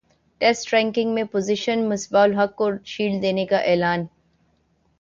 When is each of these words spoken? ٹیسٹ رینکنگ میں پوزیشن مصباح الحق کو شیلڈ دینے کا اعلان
ٹیسٹ 0.41 0.73
رینکنگ 0.73 1.13
میں 1.13 1.23
پوزیشن 1.23 1.83
مصباح 1.89 2.23
الحق 2.23 2.55
کو 2.55 2.69
شیلڈ 2.85 3.21
دینے 3.21 3.45
کا 3.45 3.57
اعلان 3.57 4.05